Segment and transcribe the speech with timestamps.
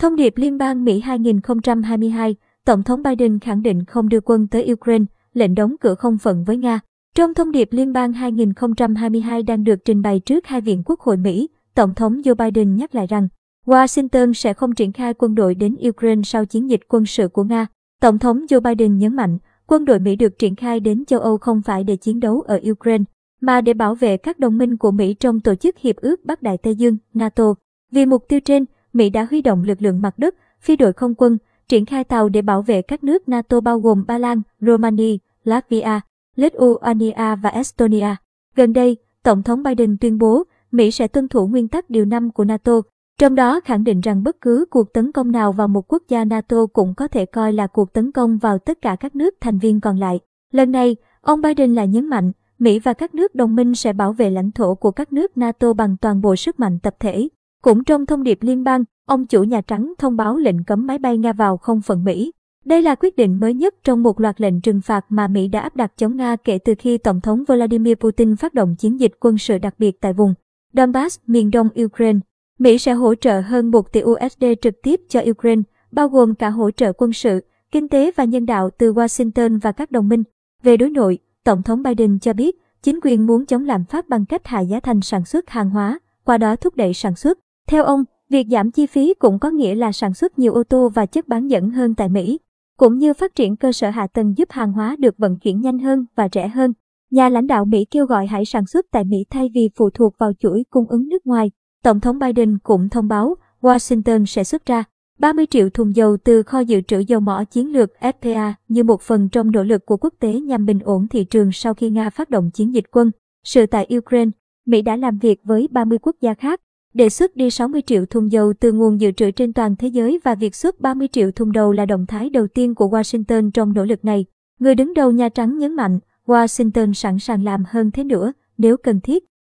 [0.00, 4.72] Thông điệp Liên bang Mỹ 2022, Tổng thống Biden khẳng định không đưa quân tới
[4.72, 6.80] Ukraine, lệnh đóng cửa không phận với Nga.
[7.14, 11.16] Trong thông điệp Liên bang 2022 đang được trình bày trước hai viện quốc hội
[11.16, 13.28] Mỹ, Tổng thống Joe Biden nhắc lại rằng
[13.66, 17.44] Washington sẽ không triển khai quân đội đến Ukraine sau chiến dịch quân sự của
[17.44, 17.66] Nga.
[18.00, 21.38] Tổng thống Joe Biden nhấn mạnh, quân đội Mỹ được triển khai đến châu Âu
[21.38, 23.04] không phải để chiến đấu ở Ukraine,
[23.40, 26.42] mà để bảo vệ các đồng minh của Mỹ trong Tổ chức Hiệp ước Bắc
[26.42, 27.54] Đại Tây Dương, NATO.
[27.92, 31.14] Vì mục tiêu trên, Mỹ đã huy động lực lượng mặt đất, phi đội không
[31.14, 35.16] quân, triển khai tàu để bảo vệ các nước NATO bao gồm Ba Lan, Romania,
[35.44, 36.00] Latvia,
[36.36, 38.16] Lithuania và Estonia.
[38.56, 42.30] Gần đây, Tổng thống Biden tuyên bố Mỹ sẽ tuân thủ nguyên tắc điều 5
[42.30, 42.80] của NATO,
[43.18, 46.24] trong đó khẳng định rằng bất cứ cuộc tấn công nào vào một quốc gia
[46.24, 49.58] NATO cũng có thể coi là cuộc tấn công vào tất cả các nước thành
[49.58, 50.20] viên còn lại.
[50.52, 54.12] Lần này, ông Biden lại nhấn mạnh, Mỹ và các nước đồng minh sẽ bảo
[54.12, 57.28] vệ lãnh thổ của các nước NATO bằng toàn bộ sức mạnh tập thể.
[57.62, 60.98] Cũng trong thông điệp liên bang, ông chủ Nhà Trắng thông báo lệnh cấm máy
[60.98, 62.32] bay Nga vào không phận Mỹ.
[62.64, 65.60] Đây là quyết định mới nhất trong một loạt lệnh trừng phạt mà Mỹ đã
[65.60, 69.12] áp đặt chống Nga kể từ khi Tổng thống Vladimir Putin phát động chiến dịch
[69.20, 70.34] quân sự đặc biệt tại vùng
[70.72, 72.18] Donbass, miền đông Ukraine.
[72.58, 76.50] Mỹ sẽ hỗ trợ hơn 1 tỷ USD trực tiếp cho Ukraine, bao gồm cả
[76.50, 77.40] hỗ trợ quân sự,
[77.72, 80.22] kinh tế và nhân đạo từ Washington và các đồng minh.
[80.62, 84.26] Về đối nội, Tổng thống Biden cho biết chính quyền muốn chống lạm phát bằng
[84.26, 87.38] cách hạ giá thành sản xuất hàng hóa, qua đó thúc đẩy sản xuất.
[87.68, 90.88] Theo ông, việc giảm chi phí cũng có nghĩa là sản xuất nhiều ô tô
[90.88, 92.38] và chất bán dẫn hơn tại Mỹ,
[92.78, 95.78] cũng như phát triển cơ sở hạ tầng giúp hàng hóa được vận chuyển nhanh
[95.78, 96.72] hơn và rẻ hơn.
[97.10, 100.14] Nhà lãnh đạo Mỹ kêu gọi hãy sản xuất tại Mỹ thay vì phụ thuộc
[100.18, 101.50] vào chuỗi cung ứng nước ngoài.
[101.84, 104.84] Tổng thống Biden cũng thông báo Washington sẽ xuất ra
[105.18, 109.02] 30 triệu thùng dầu từ kho dự trữ dầu mỏ chiến lược FPA như một
[109.02, 112.10] phần trong nỗ lực của quốc tế nhằm bình ổn thị trường sau khi Nga
[112.10, 113.10] phát động chiến dịch quân
[113.44, 114.30] sự tại Ukraine.
[114.66, 116.60] Mỹ đã làm việc với 30 quốc gia khác,
[116.94, 120.20] đề xuất đi 60 triệu thùng dầu từ nguồn dự trữ trên toàn thế giới
[120.24, 123.72] và việc xuất 30 triệu thùng dầu là động thái đầu tiên của Washington trong
[123.72, 124.24] nỗ lực này.
[124.58, 128.76] Người đứng đầu Nhà Trắng nhấn mạnh, Washington sẵn sàng làm hơn thế nữa nếu
[128.76, 129.24] cần thiết.